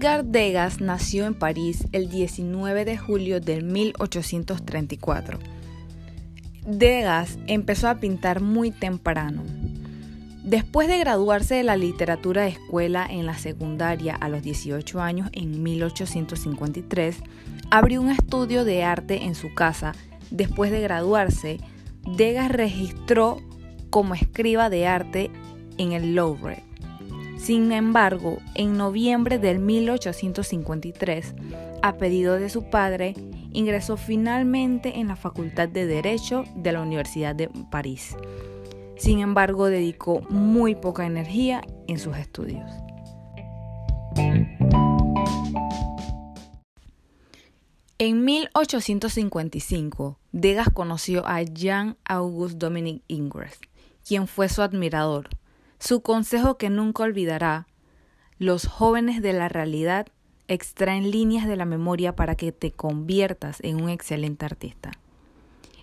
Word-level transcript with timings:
Edgar 0.00 0.24
Degas 0.24 0.80
nació 0.80 1.26
en 1.26 1.34
París 1.34 1.86
el 1.92 2.08
19 2.08 2.86
de 2.86 2.96
julio 2.96 3.38
de 3.38 3.60
1834. 3.60 5.38
Degas 6.64 7.38
empezó 7.46 7.86
a 7.86 7.96
pintar 7.96 8.40
muy 8.40 8.70
temprano. 8.70 9.42
Después 10.42 10.88
de 10.88 10.98
graduarse 11.00 11.56
de 11.56 11.64
la 11.64 11.76
literatura 11.76 12.44
de 12.44 12.48
escuela 12.48 13.06
en 13.10 13.26
la 13.26 13.36
secundaria 13.36 14.14
a 14.14 14.30
los 14.30 14.42
18 14.42 15.02
años 15.02 15.28
en 15.32 15.62
1853, 15.62 17.18
abrió 17.70 18.00
un 18.00 18.08
estudio 18.08 18.64
de 18.64 18.82
arte 18.82 19.24
en 19.24 19.34
su 19.34 19.52
casa. 19.52 19.92
Después 20.30 20.70
de 20.70 20.80
graduarse, 20.80 21.60
Degas 22.16 22.50
registró 22.50 23.36
como 23.90 24.14
escriba 24.14 24.70
de 24.70 24.86
arte 24.86 25.30
en 25.76 25.92
el 25.92 26.14
Louvre. 26.14 26.69
Sin 27.42 27.72
embargo, 27.72 28.38
en 28.54 28.76
noviembre 28.76 29.38
del 29.38 29.60
1853, 29.60 31.34
a 31.80 31.96
pedido 31.96 32.38
de 32.38 32.50
su 32.50 32.64
padre, 32.64 33.14
ingresó 33.52 33.96
finalmente 33.96 34.98
en 35.00 35.08
la 35.08 35.16
Facultad 35.16 35.66
de 35.66 35.86
Derecho 35.86 36.44
de 36.54 36.72
la 36.72 36.82
Universidad 36.82 37.34
de 37.34 37.48
París. 37.70 38.14
Sin 38.98 39.20
embargo, 39.20 39.66
dedicó 39.66 40.20
muy 40.28 40.74
poca 40.74 41.06
energía 41.06 41.62
en 41.88 41.98
sus 41.98 42.14
estudios. 42.18 42.70
En 47.96 48.24
1855, 48.24 50.18
Degas 50.32 50.68
conoció 50.68 51.26
a 51.26 51.40
Jean-Auguste 51.42 52.58
Dominique 52.58 53.02
Ingres, 53.08 53.58
quien 54.06 54.26
fue 54.26 54.50
su 54.50 54.60
admirador. 54.60 55.30
Su 55.80 56.02
consejo 56.02 56.58
que 56.58 56.68
nunca 56.68 57.04
olvidará, 57.04 57.66
los 58.38 58.66
jóvenes 58.66 59.22
de 59.22 59.32
la 59.32 59.48
realidad 59.48 60.06
extraen 60.46 61.10
líneas 61.10 61.48
de 61.48 61.56
la 61.56 61.64
memoria 61.64 62.14
para 62.14 62.34
que 62.34 62.52
te 62.52 62.70
conviertas 62.70 63.60
en 63.62 63.82
un 63.82 63.88
excelente 63.88 64.44
artista. 64.44 64.92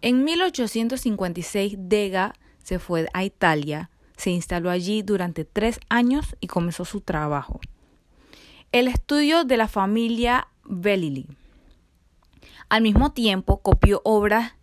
En 0.00 0.24
1856, 0.24 1.74
Degas 1.78 2.32
se 2.62 2.78
fue 2.78 3.06
a 3.12 3.22
Italia, 3.22 3.90
se 4.16 4.30
instaló 4.30 4.70
allí 4.70 5.02
durante 5.02 5.44
tres 5.44 5.78
años 5.90 6.36
y 6.40 6.46
comenzó 6.46 6.86
su 6.86 7.02
trabajo. 7.02 7.60
El 8.72 8.88
estudio 8.88 9.44
de 9.44 9.58
la 9.58 9.68
familia 9.68 10.48
Bellini. 10.64 11.26
Al 12.70 12.82
mismo 12.82 13.12
tiempo 13.12 13.60
copió 13.60 14.00
obras 14.04 14.54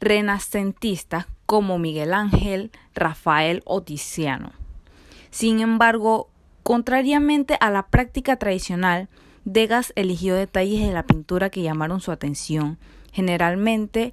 renacentistas 0.00 1.26
como 1.44 1.78
Miguel 1.78 2.14
Ángel, 2.14 2.70
Rafael 2.94 3.62
o 3.66 3.82
Tiziano. 3.82 4.57
Sin 5.30 5.60
embargo, 5.60 6.28
contrariamente 6.62 7.56
a 7.60 7.70
la 7.70 7.86
práctica 7.88 8.36
tradicional, 8.36 9.08
Degas 9.44 9.92
eligió 9.96 10.34
detalles 10.34 10.86
de 10.86 10.92
la 10.92 11.04
pintura 11.04 11.48
que 11.48 11.62
llamaron 11.62 12.00
su 12.00 12.12
atención, 12.12 12.78
generalmente 13.12 14.12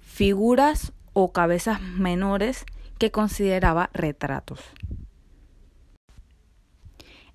figuras 0.00 0.92
o 1.12 1.32
cabezas 1.32 1.80
menores 1.80 2.64
que 2.98 3.10
consideraba 3.10 3.90
retratos. 3.92 4.60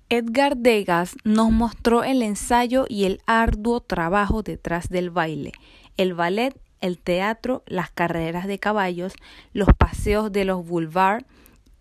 Edgar 0.08 0.56
Degas 0.56 1.16
nos 1.24 1.50
mostró 1.50 2.04
el 2.04 2.22
ensayo 2.22 2.86
y 2.88 3.04
el 3.04 3.20
arduo 3.26 3.80
trabajo 3.80 4.42
detrás 4.42 4.88
del 4.88 5.10
baile, 5.10 5.52
el 5.96 6.14
ballet, 6.14 6.56
el 6.80 6.98
teatro, 6.98 7.62
las 7.66 7.90
carreras 7.90 8.46
de 8.46 8.58
caballos, 8.58 9.14
los 9.54 9.68
paseos 9.76 10.30
de 10.30 10.44
los 10.44 10.66
boulevards 10.66 11.26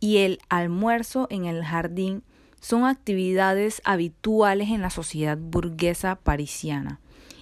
y 0.03 0.17
el 0.17 0.39
almuerzo 0.49 1.27
en 1.29 1.45
el 1.45 1.63
jardín 1.63 2.23
son 2.59 2.83
actividades 2.83 3.81
habituales 3.85 4.67
en 4.69 4.81
la 4.81 4.89
sociedad 4.89 5.37
burguesa 5.37 6.17
parisiana 6.17 6.99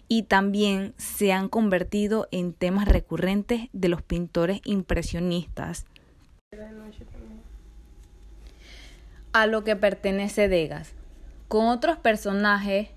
y 0.08 0.24
también 0.24 0.94
se 0.98 1.34
han 1.34 1.50
convertido 1.50 2.28
en 2.30 2.54
temas 2.54 2.88
recurrentes 2.88 3.70
de 3.74 3.90
los 3.90 4.04
pintores 4.04 4.62
impresionistas 4.64 5.88
a 9.34 9.48
lo 9.48 9.64
que 9.64 9.76
pertenece 9.76 10.48
Degas, 10.48 10.94
con 11.48 11.66
otros 11.66 11.98
personajes 11.98 12.90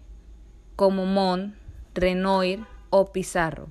como 0.76 1.06
Mon, 1.06 1.54
Renoir 1.94 2.60
o 2.91 3.12
Pizarro. 3.12 3.69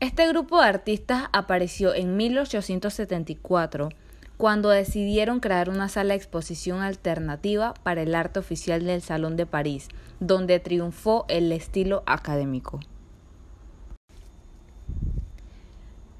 Este 0.00 0.28
grupo 0.28 0.60
de 0.60 0.68
artistas 0.68 1.30
apareció 1.32 1.94
en 1.94 2.14
1874 2.18 3.88
cuando 4.36 4.68
decidieron 4.70 5.40
crear 5.40 5.68
una 5.68 5.88
sala 5.88 6.14
de 6.14 6.18
exposición 6.18 6.82
alternativa 6.82 7.74
para 7.82 8.02
el 8.02 8.14
arte 8.14 8.38
oficial 8.38 8.84
del 8.84 9.02
Salón 9.02 9.36
de 9.36 9.46
París, 9.46 9.88
donde 10.20 10.60
triunfó 10.60 11.24
el 11.28 11.52
estilo 11.52 12.02
académico. 12.06 12.80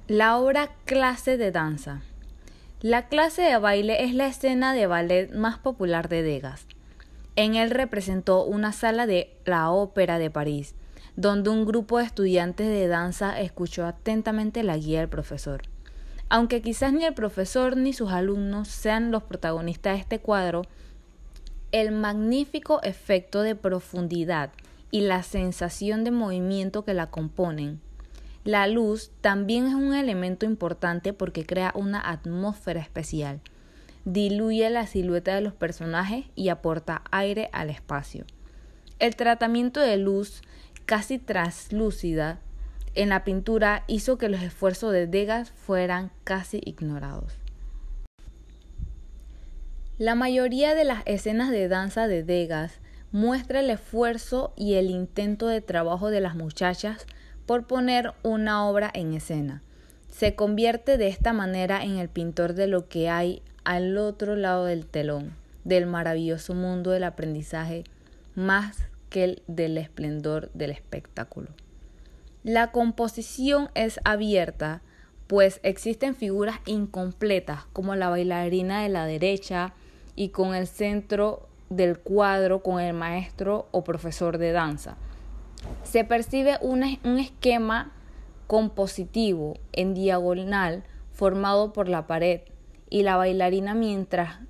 La 0.07 0.37
obra 0.37 0.71
Clase 0.85 1.37
de 1.37 1.51
Danza 1.51 2.03
la 2.85 3.09
clase 3.09 3.41
de 3.41 3.57
baile 3.57 4.05
es 4.05 4.13
la 4.13 4.27
escena 4.27 4.75
de 4.75 4.87
ballet 4.87 5.33
más 5.33 5.57
popular 5.57 6.11
de 6.11 6.23
Degas. 6.23 6.67
En 7.35 7.55
él 7.55 7.71
representó 7.71 8.45
una 8.45 8.73
sala 8.73 9.07
de 9.07 9.35
la 9.47 9.71
Ópera 9.71 10.19
de 10.19 10.31
París, 10.31 10.75
donde 11.17 11.49
un 11.49 11.65
grupo 11.65 11.97
de 11.97 12.05
estudiantes 12.05 12.69
de 12.69 12.87
danza 12.87 13.41
escuchó 13.41 13.87
atentamente 13.87 14.63
la 14.65 14.77
guía 14.77 14.99
del 14.99 15.09
profesor. 15.09 15.63
Aunque 16.29 16.63
quizás 16.63 16.93
ni 16.93 17.05
el 17.05 17.15
profesor 17.15 17.77
ni 17.77 17.93
sus 17.93 18.11
alumnos 18.11 18.69
sean 18.69 19.11
los 19.11 19.23
protagonistas 19.23 19.95
de 19.95 20.01
este 20.01 20.19
cuadro, 20.21 20.63
el 21.73 21.93
magnífico 21.93 22.83
efecto 22.83 23.43
de 23.43 23.55
profundidad 23.55 24.51
y 24.91 25.03
la 25.03 25.23
sensación 25.23 26.05
de 26.05 26.11
movimiento 26.11 26.85
que 26.85 26.95
la 26.95 27.11
componen 27.11 27.81
la 28.45 28.67
luz 28.67 29.11
también 29.23 29.67
es 29.67 29.75
un 29.75 29.95
elemento 29.95 30.45
importante 30.45 31.15
porque 31.15 31.47
crea 31.47 31.73
una 31.75 32.11
atmósfera 32.11 32.79
especial, 32.79 33.41
diluye 34.05 34.69
la 34.69 34.87
silueta 34.87 35.35
de 35.35 35.41
los 35.41 35.55
personajes 35.55 36.27
y 36.35 36.51
aporta 36.51 37.03
aire 37.11 37.49
al 37.55 37.71
espacio. 37.71 38.27
El 38.99 39.17
tratamiento 39.17 39.81
de 39.81 39.97
luz 39.97 40.43
casi 40.85 41.19
translúcida 41.19 42.39
en 42.95 43.09
la 43.09 43.25
pintura 43.25 43.85
hizo 43.87 44.19
que 44.19 44.29
los 44.29 44.43
esfuerzos 44.43 44.93
de 44.93 45.07
Degas 45.07 45.51
fueran 45.53 46.11
casi 46.25 46.61
ignorados. 46.65 47.35
La 49.99 50.15
mayoría 50.15 50.75
de 50.75 50.85
las 50.85 51.03
escenas 51.07 51.51
de 51.51 51.69
danza 51.69 52.09
de 52.09 52.25
Degas 52.25 52.81
muestra 53.13 53.61
el 53.61 53.71
esfuerzo 53.71 54.53
y 54.57 54.75
el 54.75 54.91
intento 54.91 55.47
de 55.47 55.61
trabajo 55.61 56.11
de 56.11 56.21
las 56.21 56.35
muchachas 56.35 57.07
por 57.47 57.67
poner 57.67 58.13
una 58.23 58.67
obra 58.67 58.91
en 58.93 59.15
escena. 59.15 59.63
Se 60.11 60.35
convierte 60.35 60.99
de 60.99 61.09
esta 61.09 61.33
manera 61.33 61.85
en 61.85 61.99
el 61.99 62.09
pintor 62.09 62.55
de 62.55 62.67
lo 62.67 62.89
que 62.89 63.09
hay 63.09 63.43
al 63.65 63.97
otro 63.99 64.35
lado 64.37 64.65
del 64.65 64.87
telón, 64.87 65.33
del 65.65 65.87
maravilloso 65.87 66.55
mundo 66.55 66.91
del 66.91 67.05
aprendizaje, 67.05 67.85
más 68.35 68.79
que 69.11 69.25
el 69.25 69.43
del 69.47 69.79
esplendor 69.79 70.51
del 70.55 70.73
espectáculo. 70.73 71.49
La 72.45 72.71
composición 72.71 73.71
es 73.75 73.99
abierta, 74.05 74.83
pues 75.27 75.59
existen 75.65 76.15
figuras 76.15 76.61
incompletas 76.67 77.65
como 77.73 77.97
la 77.97 78.09
bailarina 78.09 78.83
de 78.83 78.89
la 78.89 79.07
derecha 79.07 79.75
y 80.15 80.29
con 80.29 80.55
el 80.55 80.69
centro 80.69 81.49
del 81.71 81.99
cuadro 81.99 82.63
con 82.63 82.81
el 82.81 82.93
maestro 82.95 83.67
o 83.73 83.83
profesor 83.83 84.39
de 84.39 84.53
danza 84.53 84.97
se 85.83 86.05
percibe 86.05 86.59
un 86.61 86.83
esquema 87.19 87.93
compositivo 88.47 89.55
en 89.73 89.95
diagonal 89.95 90.85
formado 91.13 91.73
por 91.73 91.89
la 91.89 92.07
pared 92.07 92.43
y 92.91 93.03
la 93.03 93.17
bailarina 93.17 93.75
mientras 93.75 94.41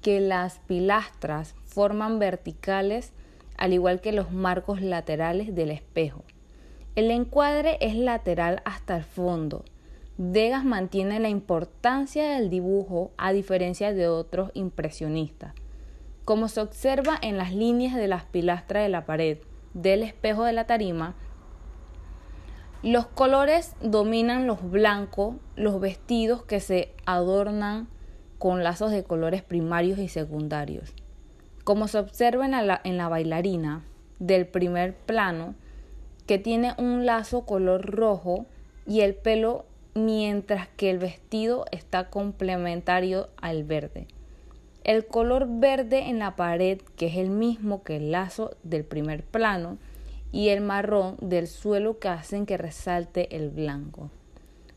que 0.00 0.20
las 0.20 0.58
pilastras 0.60 1.54
forman 1.64 2.18
verticales 2.18 3.12
al 3.56 3.72
igual 3.72 4.00
que 4.00 4.12
los 4.12 4.32
marcos 4.32 4.80
laterales 4.80 5.54
del 5.54 5.70
espejo. 5.70 6.24
El 6.94 7.10
encuadre 7.10 7.78
es 7.80 7.94
lateral 7.96 8.62
hasta 8.64 8.96
el 8.96 9.04
fondo. 9.04 9.64
Degas 10.18 10.64
mantiene 10.64 11.20
la 11.20 11.28
importancia 11.28 12.30
del 12.30 12.50
dibujo 12.50 13.12
a 13.16 13.32
diferencia 13.32 13.94
de 13.94 14.08
otros 14.08 14.50
impresionistas, 14.54 15.54
como 16.24 16.48
se 16.48 16.60
observa 16.60 17.18
en 17.20 17.38
las 17.38 17.54
líneas 17.54 17.96
de 17.96 18.08
las 18.08 18.24
pilastras 18.24 18.82
de 18.82 18.88
la 18.88 19.06
pared 19.06 19.38
del 19.74 20.02
espejo 20.02 20.44
de 20.44 20.52
la 20.52 20.66
tarima, 20.66 21.14
los 22.82 23.06
colores 23.06 23.76
dominan 23.80 24.46
los 24.46 24.68
blancos, 24.68 25.36
los 25.54 25.80
vestidos 25.80 26.42
que 26.42 26.58
se 26.58 26.94
adornan 27.06 27.88
con 28.38 28.64
lazos 28.64 28.90
de 28.90 29.04
colores 29.04 29.42
primarios 29.42 30.00
y 30.00 30.08
secundarios. 30.08 30.92
Como 31.62 31.86
se 31.86 31.98
observa 31.98 32.44
en 32.44 32.96
la, 32.96 33.08
bailarina 33.08 33.84
del 34.18 34.48
primer 34.48 34.96
plano, 34.96 35.54
que 36.26 36.38
tiene 36.38 36.74
un 36.78 37.06
lazo 37.06 37.44
color 37.46 37.86
rojo 37.86 38.46
y 38.86 39.00
el 39.00 39.14
pelo 39.14 39.64
mientras 39.94 40.68
que 40.68 40.90
el 40.90 40.98
vestido 40.98 41.64
está 41.70 42.10
complementario 42.10 43.28
al 43.40 43.64
verde. 43.64 44.06
El 44.84 45.06
color 45.06 45.46
verde 45.48 46.08
en 46.08 46.18
la 46.18 46.34
pared, 46.34 46.80
que 46.96 47.06
es 47.06 47.16
el 47.16 47.30
mismo 47.30 47.82
que 47.84 47.96
el 47.96 48.10
lazo 48.10 48.56
del 48.64 48.84
primer 48.84 49.22
plano, 49.22 49.78
y 50.32 50.48
el 50.48 50.62
marrón 50.62 51.16
del 51.20 51.46
suelo 51.46 51.98
que 51.98 52.08
hacen 52.08 52.46
que 52.46 52.56
resalte 52.56 53.36
el 53.36 53.50
blanco. 53.50 54.10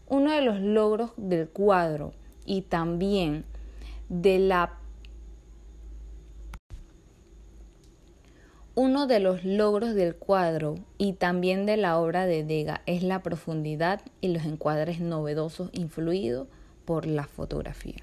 Uno 0.08 0.32
de 0.32 0.42
los 0.42 0.60
logros 0.60 1.12
del 1.18 1.48
cuadro 1.48 2.12
y 2.46 2.62
también 2.62 3.46
de 4.10 4.38
la 4.38 4.78
Uno 8.78 9.08
de 9.08 9.22
los 9.22 9.46
logros 9.46 9.96
del 9.96 10.16
cuadro 10.16 10.76
y 10.98 11.14
también 11.14 11.66
de 11.66 11.78
la 11.78 11.98
obra 11.98 12.26
de 12.26 12.44
Dega 12.44 12.82
es 12.86 13.04
la 13.04 13.24
profundidad 13.24 14.02
y 14.20 14.34
los 14.34 14.44
encuadres 14.44 15.00
novedosos 15.00 15.70
influidos 15.72 16.50
por 16.84 17.06
la 17.06 17.24
fotografía. 17.24 18.02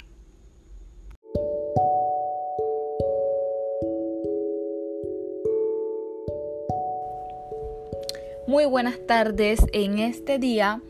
Muy 8.47 8.65
buenas 8.65 8.99
tardes. 9.07 9.61
En 9.75 9.99
este 9.99 10.39
día 10.39 10.81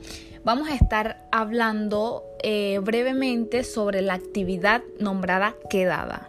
vamos 0.44 0.68
a 0.68 0.76
estar 0.76 1.26
hablando 1.32 2.24
eh, 2.44 2.78
brevemente 2.84 3.64
sobre 3.64 4.00
la 4.00 4.14
actividad 4.14 4.84
nombrada 5.00 5.56
quedada. 5.68 6.28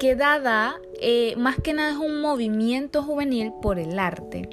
Quedada 0.00 0.80
eh, 1.06 1.36
más 1.36 1.56
que 1.56 1.74
nada 1.74 1.90
es 1.90 1.98
un 1.98 2.22
movimiento 2.22 3.02
juvenil 3.02 3.52
por 3.60 3.78
el 3.78 3.98
arte, 3.98 4.48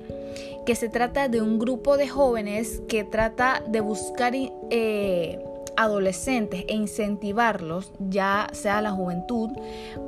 que 0.66 0.76
se 0.76 0.90
trata 0.90 1.30
de 1.30 1.42
un 1.42 1.60
grupo 1.60 1.96
de 1.96 2.10
jóvenes 2.10 2.82
que 2.90 3.06
trata 3.06 3.64
de 3.70 3.80
buscar 3.80 4.34
eh, 4.36 5.40
adolescentes 5.78 6.66
e 6.68 6.76
incentivarlos, 6.76 7.94
ya 8.00 8.50
sea 8.52 8.82
la 8.82 8.92
juventud, 8.92 9.50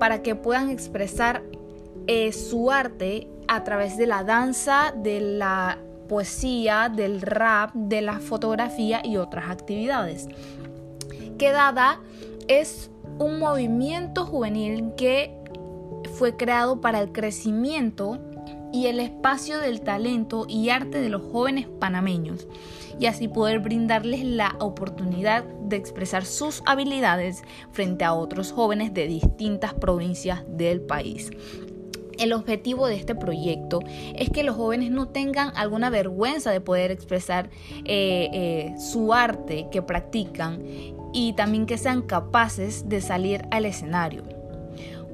para 0.01 0.22
que 0.22 0.36
puedan 0.36 0.69
expresar 0.69 1.44
eh, 2.07 2.34
su 2.34 2.72
arte 2.72 3.30
a 3.48 3.63
través 3.63 3.95
de 3.95 4.07
la 4.07 4.25
danza, 4.25 4.94
de 4.98 5.22
la 5.22 5.78
poesía, 6.10 6.92
del 6.94 7.22
rap, 7.22 7.74
de 7.74 8.01
la 8.01 8.19
fotografía 8.19 9.00
y 9.01 9.16
otras 9.16 9.50
actividades. 9.50 10.28
Quedada 11.38 12.01
es 12.50 12.92
un 13.18 13.40
movimiento 13.40 14.25
juvenil 14.25 14.92
que 14.98 15.42
fue 16.23 16.37
creado 16.37 16.79
para 16.79 17.01
el 17.01 17.11
crecimiento 17.11 18.17
y 18.71 18.85
el 18.85 19.01
espacio 19.01 19.59
del 19.59 19.81
talento 19.81 20.45
y 20.47 20.69
arte 20.69 21.01
de 21.01 21.09
los 21.09 21.21
jóvenes 21.21 21.67
panameños 21.81 22.47
y 22.97 23.07
así 23.07 23.27
poder 23.27 23.59
brindarles 23.59 24.23
la 24.23 24.55
oportunidad 24.61 25.43
de 25.43 25.75
expresar 25.75 26.23
sus 26.23 26.63
habilidades 26.65 27.43
frente 27.73 28.05
a 28.05 28.13
otros 28.13 28.53
jóvenes 28.53 28.93
de 28.93 29.05
distintas 29.07 29.73
provincias 29.73 30.45
del 30.47 30.79
país. 30.79 31.29
El 32.17 32.31
objetivo 32.31 32.87
de 32.87 32.95
este 32.95 33.15
proyecto 33.15 33.81
es 34.15 34.29
que 34.29 34.43
los 34.43 34.55
jóvenes 34.55 34.91
no 34.91 35.09
tengan 35.09 35.51
alguna 35.57 35.89
vergüenza 35.89 36.51
de 36.51 36.61
poder 36.61 36.89
expresar 36.89 37.49
eh, 37.83 38.29
eh, 38.31 38.75
su 38.79 39.13
arte 39.13 39.67
que 39.73 39.81
practican 39.81 40.63
y 41.11 41.33
también 41.33 41.65
que 41.65 41.77
sean 41.77 42.01
capaces 42.01 42.87
de 42.87 43.01
salir 43.01 43.41
al 43.51 43.65
escenario 43.65 44.32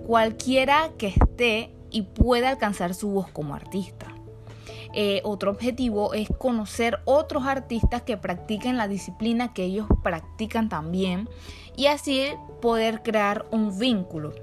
cualquiera 0.09 0.89
que 0.97 1.05
esté 1.09 1.71
y 1.91 2.01
pueda 2.01 2.49
alcanzar 2.49 2.95
su 2.95 3.11
voz 3.11 3.29
como 3.29 3.53
artista. 3.53 4.07
Eh, 4.95 5.21
otro 5.23 5.51
objetivo 5.51 6.15
es 6.15 6.29
conocer 6.35 6.97
otros 7.05 7.45
artistas 7.45 8.01
que 8.01 8.17
practiquen 8.17 8.75
la 8.75 8.87
disciplina 8.87 9.53
que 9.53 9.65
ellos 9.65 9.85
practican 10.01 10.67
también 10.67 11.29
y 11.75 11.85
así 11.85 12.25
poder 12.59 13.03
crear 13.03 13.45
un 13.51 13.77
vínculo 13.77 14.33